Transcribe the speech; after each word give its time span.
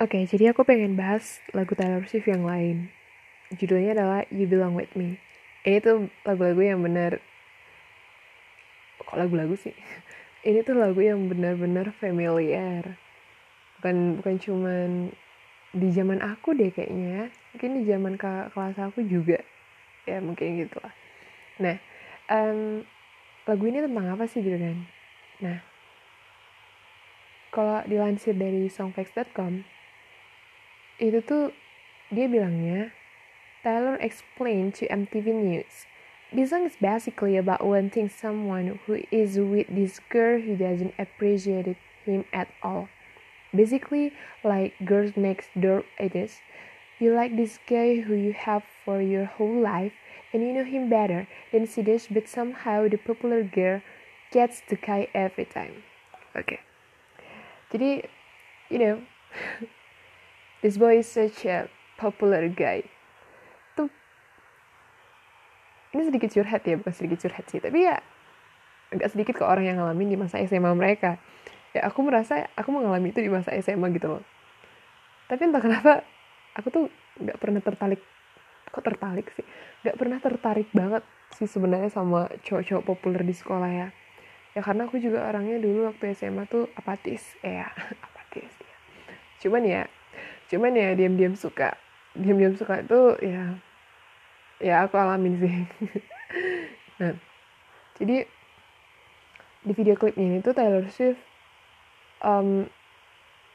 Oke, 0.00 0.24
jadi 0.24 0.56
aku 0.56 0.64
pengen 0.64 0.96
bahas 0.96 1.44
lagu 1.52 1.76
Taylor 1.76 2.00
Swift 2.08 2.24
yang 2.24 2.48
lain. 2.48 2.88
Judulnya 3.52 3.92
adalah 3.92 4.24
You 4.32 4.48
Belong 4.48 4.72
With 4.72 4.96
Me. 4.96 5.20
Ini 5.60 5.76
tuh 5.84 6.08
lagu-lagu 6.24 6.56
yang 6.64 6.80
bener... 6.80 7.20
Kok 9.04 9.12
lagu-lagu 9.12 9.60
sih? 9.60 9.76
Ini 10.48 10.64
tuh 10.64 10.80
lagu 10.80 11.04
yang 11.04 11.28
bener-bener 11.28 11.92
familiar. 12.00 12.96
Bukan 13.76 14.24
bukan 14.24 14.40
cuman 14.40 15.12
di 15.76 15.92
zaman 15.92 16.24
aku 16.24 16.56
deh 16.56 16.72
kayaknya 16.72 17.08
ya. 17.12 17.24
Mungkin 17.52 17.70
di 17.76 17.82
zaman 17.84 18.14
ke 18.16 18.56
kelas 18.56 18.80
aku 18.80 19.04
juga. 19.04 19.44
Ya 20.08 20.16
mungkin 20.24 20.64
gitu 20.64 20.80
lah. 20.80 20.96
Nah, 21.60 21.76
um, 22.32 22.88
lagu 23.44 23.68
ini 23.68 23.84
tentang 23.84 24.16
apa 24.16 24.24
sih 24.24 24.40
gitu 24.40 24.56
kan? 24.56 24.80
Nah, 25.44 25.60
kalau 27.52 27.84
dilansir 27.84 28.32
dari 28.32 28.64
songfacts.com, 28.72 29.79
itu 31.00 31.24
tuh 31.24 31.56
dia 32.12 32.28
bilangnya 32.28 32.92
Taylor 33.64 33.96
explained 34.00 34.76
to 34.76 34.88
MTV 34.88 35.32
News. 35.32 35.88
This 36.32 36.52
song 36.52 36.64
is 36.64 36.76
basically 36.80 37.36
about 37.36 37.64
wanting 37.64 38.08
someone 38.08 38.78
who 38.86 39.02
is 39.10 39.36
with 39.36 39.66
this 39.68 39.98
girl 40.08 40.40
who 40.40 40.54
doesn't 40.56 40.94
appreciate 40.96 41.76
him 42.04 42.24
at 42.32 42.48
all. 42.62 42.88
Basically, 43.52 44.12
like 44.44 44.78
girls 44.84 45.16
next 45.16 45.50
door 45.58 45.84
it 45.98 46.14
is. 46.14 46.38
You 47.00 47.16
like 47.16 47.34
this 47.34 47.58
guy 47.66 48.00
who 48.04 48.14
you 48.14 48.32
have 48.32 48.62
for 48.84 49.00
your 49.00 49.24
whole 49.24 49.60
life, 49.60 49.96
and 50.32 50.44
you 50.44 50.52
know 50.52 50.64
him 50.64 50.88
better 50.88 51.26
than 51.50 51.66
she 51.66 51.82
does, 51.82 52.06
but 52.06 52.28
somehow 52.28 52.88
the 52.88 53.00
popular 53.00 53.42
girl 53.42 53.80
gets 54.30 54.62
the 54.68 54.76
guy 54.76 55.08
every 55.12 55.44
time. 55.44 55.82
Okay. 56.36 56.60
Jadi, 57.72 58.04
you 58.68 58.78
know, 58.78 58.96
this 60.60 60.76
boy 60.76 61.00
is 61.00 61.08
such 61.08 61.44
a 61.48 61.68
popular 61.96 62.48
guy. 62.48 62.84
Tuh, 63.76 63.88
ini 65.96 66.02
sedikit 66.08 66.30
curhat 66.32 66.62
ya, 66.64 66.76
bukan 66.80 66.94
sedikit 66.94 67.18
curhat 67.24 67.44
sih, 67.48 67.60
tapi 67.60 67.88
ya 67.88 68.00
agak 68.90 69.08
sedikit 69.14 69.34
ke 69.40 69.44
orang 69.46 69.70
yang 69.70 69.76
ngalamin 69.80 70.08
di 70.12 70.18
masa 70.18 70.42
SMA 70.44 70.72
mereka. 70.76 71.16
Ya 71.70 71.86
aku 71.86 72.02
merasa 72.02 72.50
aku 72.58 72.74
mengalami 72.74 73.14
itu 73.14 73.22
di 73.22 73.30
masa 73.30 73.54
SMA 73.62 73.94
gitu 73.94 74.18
loh. 74.18 74.24
Tapi 75.30 75.46
entah 75.46 75.62
kenapa 75.62 76.02
aku 76.58 76.68
tuh 76.74 76.84
nggak 77.22 77.38
pernah 77.38 77.62
tertarik, 77.62 78.02
kok 78.74 78.82
tertarik 78.82 79.30
sih? 79.38 79.46
Nggak 79.86 79.96
pernah 79.96 80.18
tertarik 80.18 80.68
banget 80.74 81.06
sih 81.38 81.46
sebenarnya 81.46 81.94
sama 81.94 82.26
cowok-cowok 82.42 82.82
populer 82.82 83.22
di 83.22 83.34
sekolah 83.34 83.70
ya. 83.70 83.88
Ya 84.58 84.60
karena 84.66 84.90
aku 84.90 84.98
juga 84.98 85.30
orangnya 85.30 85.62
dulu 85.62 85.86
waktu 85.86 86.10
SMA 86.18 86.50
tuh 86.50 86.66
apatis, 86.74 87.38
eh, 87.46 87.62
ya 87.62 87.70
apatis 88.10 88.50
ya. 88.58 88.76
Cuman 89.46 89.62
ya 89.62 89.86
cuman 90.50 90.74
ya 90.74 90.92
diam-diam 90.98 91.38
suka. 91.38 91.78
Diam-diam 92.18 92.58
suka 92.58 92.82
itu 92.82 93.00
ya 93.22 93.54
ya 94.60 94.84
aku 94.84 94.98
alamin 94.98 95.38
sih. 95.40 95.54
Nah 97.00 97.16
jadi 97.96 98.28
di 99.64 99.72
video 99.72 99.96
klipnya 99.96 100.36
ini 100.36 100.38
tuh 100.44 100.52
Taylor 100.52 100.84
Swift 100.92 101.16
um, 102.20 102.68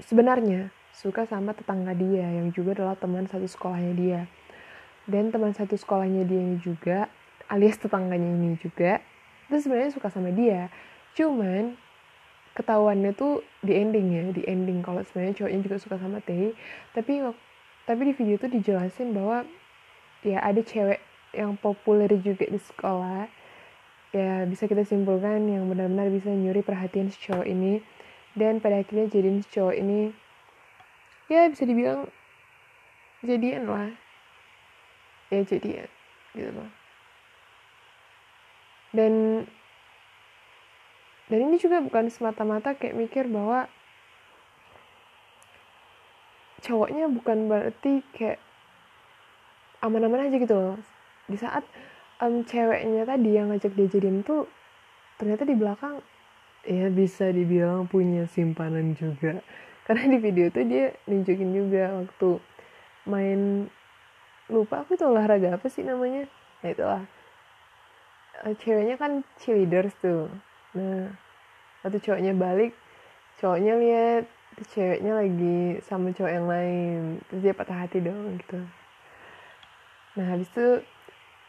sebenarnya 0.00 0.72
suka 0.96 1.28
sama 1.28 1.52
tetangga 1.52 1.92
dia 1.92 2.24
yang 2.24 2.48
juga 2.56 2.72
adalah 2.80 2.96
teman 2.96 3.28
satu 3.28 3.44
sekolahnya 3.44 3.92
dia. 3.92 4.20
Dan 5.04 5.28
teman 5.28 5.52
satu 5.52 5.76
sekolahnya 5.76 6.24
dia 6.24 6.40
ini 6.40 6.56
juga 6.56 7.12
alias 7.52 7.76
tetangganya 7.76 8.24
ini 8.24 8.56
juga 8.56 9.04
itu 9.48 9.68
sebenarnya 9.68 9.92
suka 9.92 10.08
sama 10.08 10.32
dia. 10.32 10.72
Cuman 11.12 11.76
ketahuannya 12.54 13.12
tuh 13.18 13.42
di 13.60 13.74
ending 13.74 14.06
ya 14.14 14.24
di 14.30 14.42
ending. 14.46 14.80
Kalau 14.80 15.02
sebenarnya 15.02 15.42
cowoknya 15.42 15.60
juga 15.62 15.76
suka 15.82 15.96
sama 15.98 16.22
Tay 16.22 16.54
tapi 16.94 17.20
tapi 17.84 18.00
di 18.08 18.12
video 18.16 18.40
tuh 18.40 18.48
dijelasin 18.48 19.12
bahwa 19.12 19.44
ya 20.24 20.40
ada 20.40 20.62
cewek 20.64 21.02
yang 21.34 21.58
populer 21.58 22.08
juga 22.22 22.46
di 22.48 22.58
sekolah. 22.58 23.28
Ya 24.14 24.46
bisa 24.46 24.70
kita 24.70 24.86
simpulkan 24.86 25.50
yang 25.50 25.66
benar-benar 25.66 26.06
bisa 26.08 26.30
nyuri 26.30 26.62
perhatian 26.62 27.10
si 27.10 27.18
cowok 27.18 27.44
ini. 27.50 27.82
Dan 28.34 28.58
pada 28.58 28.82
akhirnya 28.82 29.10
jadiin 29.10 29.42
si 29.42 29.48
cowok 29.50 29.74
ini 29.78 30.10
ya 31.26 31.50
bisa 31.50 31.66
dibilang 31.66 32.06
jadian 33.26 33.66
lah. 33.66 33.90
Ya 35.28 35.42
jadian 35.42 35.90
gitu 36.34 36.50
loh. 36.54 36.70
Dan 38.94 39.44
dan 41.34 41.50
ini 41.50 41.58
juga 41.58 41.82
bukan 41.82 42.06
semata-mata 42.14 42.78
kayak 42.78 42.94
mikir 42.94 43.26
bahwa 43.26 43.66
cowoknya 46.62 47.10
bukan 47.10 47.50
berarti 47.50 48.06
kayak 48.14 48.38
aman-aman 49.82 50.30
aja 50.30 50.38
gitu 50.38 50.54
loh. 50.54 50.78
Di 51.26 51.34
saat 51.34 51.66
um, 52.22 52.46
ceweknya 52.46 53.02
tadi 53.02 53.34
yang 53.34 53.50
ngajak 53.50 53.74
dia 53.74 53.90
jadian 53.90 54.22
tuh 54.22 54.46
ternyata 55.18 55.42
di 55.42 55.58
belakang 55.58 55.98
ya 56.62 56.86
bisa 56.86 57.34
dibilang 57.34 57.90
punya 57.90 58.30
simpanan 58.30 58.94
juga. 58.94 59.42
Karena 59.90 60.14
di 60.14 60.18
video 60.22 60.54
tuh 60.54 60.62
dia 60.70 60.94
nunjukin 61.10 61.50
juga 61.50 61.98
waktu 61.98 62.30
main 63.10 63.66
lupa 64.46 64.86
aku 64.86 64.94
tuh 64.94 65.10
olahraga 65.10 65.58
apa 65.58 65.66
sih 65.66 65.82
namanya? 65.82 66.30
Nah 66.62 66.70
itulah. 66.70 67.02
Ceweknya 68.62 68.94
kan 69.02 69.26
cheerleaders 69.42 69.98
tuh. 69.98 70.30
Nah 70.78 71.23
waktu 71.84 72.00
cowoknya 72.00 72.32
balik 72.32 72.72
cowoknya 73.38 73.76
lihat 73.76 74.24
ceweknya 74.62 75.12
lagi 75.18 75.82
sama 75.82 76.14
cowok 76.14 76.32
yang 76.32 76.46
lain. 76.46 77.00
Terus 77.26 77.40
dia 77.42 77.54
patah 77.56 77.78
hati 77.86 77.98
dong 77.98 78.38
gitu. 78.38 78.58
Nah 80.14 80.26
habis 80.30 80.46
itu 80.54 80.78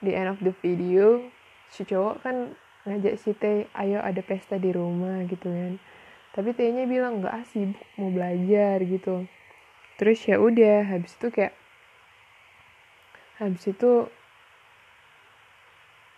di 0.00 0.10
end 0.16 0.32
of 0.32 0.40
the 0.40 0.52
video 0.64 1.20
si 1.68 1.84
cowok 1.84 2.24
kan 2.24 2.56
ngajak 2.84 3.16
si 3.20 3.32
T 3.36 3.68
ayo 3.76 4.00
ada 4.00 4.20
pesta 4.24 4.56
di 4.56 4.72
rumah 4.72 5.20
gitu 5.28 5.48
kan. 5.48 5.76
Tapi 6.32 6.56
T 6.56 6.64
nya 6.72 6.88
bilang 6.88 7.20
nggak 7.20 7.34
ah 7.34 7.44
sibuk 7.44 7.84
mau 8.00 8.08
belajar 8.08 8.80
gitu. 8.82 9.28
Terus 10.00 10.18
ya 10.24 10.40
udah 10.40 10.96
habis 10.96 11.12
itu 11.14 11.28
kayak 11.28 11.54
habis 13.38 13.64
itu 13.68 14.08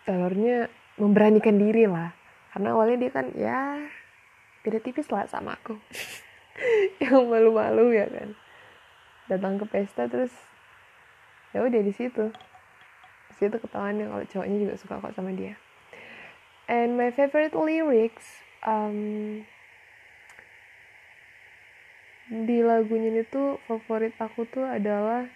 telurnya 0.06 0.71
memberanikan 0.97 1.59
diri 1.59 1.91
lah. 1.91 2.15
Karena 2.55 2.72
awalnya 2.72 2.97
dia 2.97 3.10
kan 3.12 3.26
ya 3.37 3.84
beda 4.66 4.82
tipis 4.82 5.06
lah 5.15 5.31
sama 5.31 5.54
aku. 5.54 5.78
Yang 7.03 7.22
malu-malu 7.22 7.94
ya 7.94 8.10
kan? 8.10 8.34
Datang 9.31 9.62
ke 9.62 9.65
pesta 9.71 10.10
terus 10.10 10.34
ya 11.54 11.62
udah 11.62 11.78
di 11.78 11.94
situ. 11.94 12.34
Di 13.31 13.34
situ 13.38 13.55
ketahuan 13.62 14.03
kalau 14.03 14.26
cowoknya 14.26 14.59
juga 14.59 14.75
suka 14.75 14.99
kok 14.99 15.15
sama 15.15 15.31
dia. 15.31 15.55
And 16.66 16.99
my 16.99 17.15
favorite 17.15 17.55
lyrics 17.55 18.43
um, 18.66 19.47
di 22.26 22.59
lagunya 22.59 23.15
ini 23.15 23.22
tuh 23.22 23.62
favorit 23.71 24.19
aku 24.19 24.50
tuh 24.50 24.66
adalah 24.66 25.31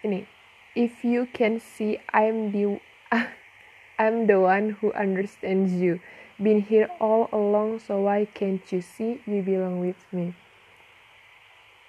ini. 0.00 0.24
If 0.72 1.04
you 1.04 1.28
can 1.28 1.60
see 1.60 2.00
I'm 2.16 2.56
the 2.56 2.80
I'm 4.00 4.24
the 4.24 4.40
one 4.40 4.80
who 4.80 4.96
understands 4.96 5.76
you. 5.76 6.00
Been 6.40 6.64
here 6.64 6.88
all 6.96 7.28
along, 7.36 7.84
so 7.84 8.08
why 8.08 8.24
can't 8.24 8.64
you 8.72 8.80
see 8.80 9.20
you 9.28 9.44
belong 9.44 9.84
with 9.84 10.00
me? 10.08 10.32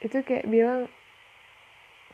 Itu 0.03 0.19
kayak 0.27 0.51
bilang, 0.51 0.91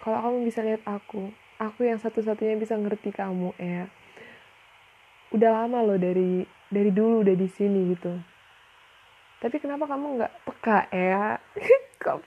kalau 0.06 0.22
kamu 0.22 0.38
bisa 0.46 0.62
lihat 0.62 0.86
aku, 0.86 1.34
aku 1.58 1.90
yang 1.90 1.98
satu-satunya 1.98 2.62
bisa 2.62 2.78
ngerti 2.78 3.10
kamu, 3.10 3.58
ya. 3.58 3.90
Udah 5.34 5.66
lama 5.66 5.82
loh 5.82 5.98
dari 5.98 6.46
dari 6.70 6.94
dulu 6.94 7.26
udah 7.26 7.34
di 7.34 7.50
sini 7.50 7.98
gitu. 7.98 8.14
Tapi 9.42 9.58
kenapa 9.58 9.90
kamu 9.90 10.22
nggak 10.22 10.34
peka 10.46 10.80
ya? 10.94 11.42
Kok? 12.06 12.22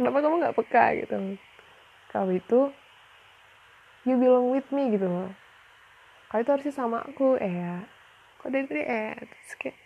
Kenapa 0.00 0.24
kamu 0.24 0.34
nggak 0.40 0.56
peka 0.56 0.84
gitu? 1.04 1.36
Kau 2.08 2.32
itu, 2.32 2.72
you 4.08 4.16
belong 4.16 4.48
with 4.48 4.64
me 4.72 4.88
gitu 4.96 5.04
loh 5.04 5.28
kau 6.32 6.40
itu 6.40 6.48
harusnya 6.48 6.72
sama 6.72 7.04
aku 7.04 7.36
eh 7.36 7.52
ya 7.52 7.84
kok 8.40 8.48
dari 8.48 8.64
tadi 8.64 8.82
eh 8.82 9.12
terus 9.20 9.52
kayak 9.60 9.76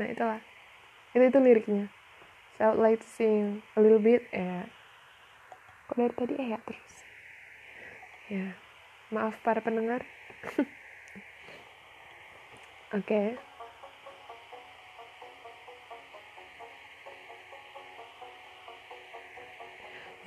nah 0.00 0.06
itulah. 0.08 0.40
Itu 1.12 1.24
itu 1.28 1.38
liriknya. 1.38 1.84
So 2.56 2.72
I 2.72 2.76
like 2.80 3.04
to 3.04 3.08
sing 3.08 3.60
a 3.76 3.80
little 3.84 4.00
bit 4.00 4.24
eh 4.32 4.64
kok 5.86 5.96
dari 6.00 6.14
tadi 6.16 6.34
eh 6.40 6.48
ya 6.56 6.58
terus. 6.64 6.94
Ya 8.32 8.56
maaf 9.12 9.36
para 9.44 9.60
pendengar. 9.60 10.00
Oke. 12.96 13.04
okay. 13.04 13.49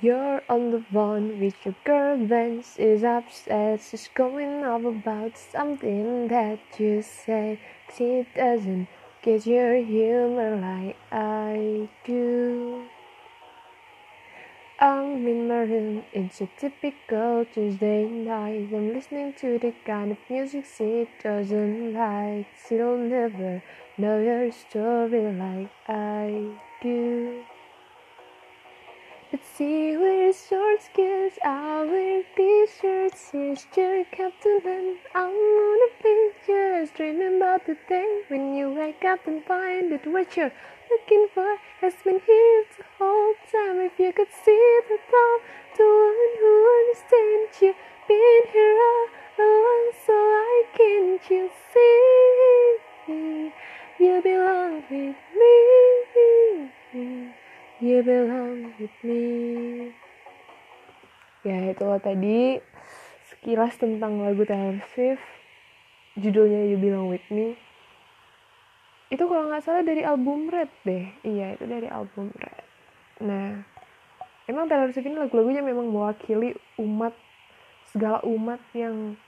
You're 0.04 0.42
on 0.50 0.70
the 0.70 0.84
phone 0.92 1.40
with 1.40 1.54
your 1.64 1.74
girl 1.82 2.18
when 2.18 2.62
she's 2.62 3.02
upset. 3.02 3.80
She's 3.80 4.10
going 4.14 4.62
off 4.62 4.84
about 4.84 5.38
something 5.38 6.28
that 6.28 6.58
you 6.78 7.00
say. 7.00 7.58
She 7.96 8.26
doesn't 8.36 8.88
get 9.22 9.46
your 9.46 9.76
humor 9.76 10.56
like 10.56 10.98
I 11.10 11.88
do. 12.04 12.84
I'm 14.78 15.26
in 15.26 15.48
my 15.48 15.62
room, 15.72 16.04
it's 16.12 16.42
a 16.42 16.50
typical 16.58 17.46
Tuesday 17.54 18.04
night. 18.04 18.68
I'm 18.74 18.92
listening 18.92 19.32
to 19.40 19.58
the 19.58 19.72
kind 19.86 20.12
of 20.12 20.18
music 20.28 20.66
she 20.66 21.08
doesn't 21.22 21.94
like. 21.94 22.48
She'll 22.68 22.98
never 22.98 23.62
know 23.96 24.20
your 24.20 24.52
story 24.52 25.32
like 25.32 25.70
I 25.88 26.58
do. 26.82 27.44
But 29.34 29.42
she 29.58 29.96
wears 29.96 30.46
short 30.46 30.80
skirts, 30.80 31.40
I 31.44 31.82
wear 31.90 32.22
t-shirts. 32.36 33.34
Your 33.34 34.04
captain 34.12 34.60
and 34.64 34.96
I'm 35.12 35.34
on 35.34 35.88
a 35.88 35.90
picture. 36.00 36.86
Dreaming 36.94 37.38
about 37.38 37.66
the 37.66 37.76
day 37.88 38.22
when 38.28 38.54
you 38.54 38.70
wake 38.70 39.04
up 39.04 39.26
and 39.26 39.44
find 39.44 39.90
that 39.90 40.06
what 40.06 40.36
you're 40.36 40.52
looking 40.88 41.26
for 41.34 41.56
has 41.80 41.94
been 42.04 42.20
here 42.24 42.64
the 42.78 42.84
whole 42.96 43.34
time. 43.50 43.80
If 43.80 43.98
you 43.98 44.12
could 44.12 44.30
see 44.44 44.80
the 44.88 44.98
thought, 45.10 45.40
the 45.78 45.82
one 45.82 46.33
with 58.78 58.96
me. 59.02 59.24
Ya 61.44 61.70
itulah 61.70 62.00
tadi 62.00 62.62
sekilas 63.28 63.76
tentang 63.76 64.22
lagu 64.22 64.46
Taylor 64.48 64.80
Swift. 64.94 65.22
Judulnya 66.14 66.70
You 66.70 66.78
Belong 66.78 67.10
With 67.10 67.26
Me. 67.34 67.58
Itu 69.10 69.26
kalau 69.26 69.50
nggak 69.50 69.66
salah 69.66 69.82
dari 69.82 70.06
album 70.06 70.46
Red 70.48 70.70
deh. 70.86 71.10
Iya 71.26 71.58
itu 71.58 71.66
dari 71.66 71.90
album 71.90 72.30
Red. 72.32 72.64
Nah 73.26 73.66
emang 74.46 74.70
Taylor 74.70 74.94
Swift 74.94 75.10
ini 75.10 75.18
lagu-lagunya 75.18 75.60
memang 75.60 75.90
mewakili 75.90 76.54
umat 76.78 77.12
segala 77.90 78.22
umat 78.24 78.62
yang 78.72 79.18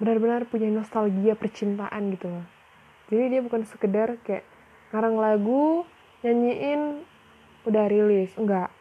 benar-benar 0.00 0.48
punya 0.48 0.72
nostalgia 0.72 1.36
percintaan 1.36 2.16
gitu 2.16 2.32
loh. 2.32 2.46
Jadi 3.12 3.36
dia 3.36 3.40
bukan 3.44 3.66
sekedar 3.68 4.16
kayak 4.24 4.46
ngarang 4.94 5.20
lagu, 5.20 5.84
nyanyiin 6.24 7.04
udah 7.64 7.84
rilis 7.88 8.32
enggak. 8.36 8.72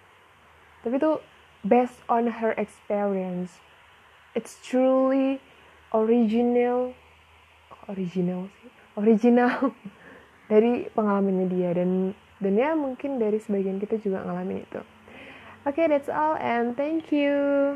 Tapi 0.85 0.95
itu 0.95 1.19
based 1.65 1.99
on 2.07 2.39
her 2.39 2.55
experience 2.55 3.59
it's 4.37 4.61
truly 4.63 5.43
original 5.91 6.93
original 7.89 8.47
sih? 8.61 8.69
Original 8.95 9.73
dari 10.51 10.87
pengalamannya 10.93 11.47
dia 11.49 11.75
dan 11.75 12.13
dan 12.39 12.53
ya 12.55 12.71
mungkin 12.77 13.19
dari 13.19 13.41
sebagian 13.41 13.81
kita 13.81 13.99
juga 13.99 14.23
ngalamin 14.23 14.63
itu. 14.63 14.81
Oke 15.67 15.83
okay, 15.83 15.85
that's 15.91 16.07
all 16.07 16.39
and 16.39 16.79
thank 16.79 17.11
you 17.11 17.75